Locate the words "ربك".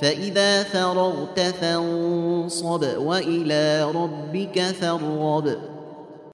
3.94-4.60